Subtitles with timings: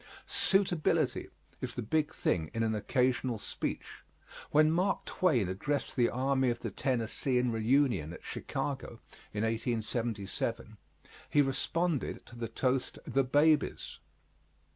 [0.25, 1.27] Suitability
[1.61, 4.01] is the big thing in an occasional speech.
[4.49, 8.99] When Mark Twain addressed the Army of the Tennessee in reunion at Chicago,
[9.31, 10.77] in 1877,
[11.29, 13.99] he responded to the toast, "The Babies."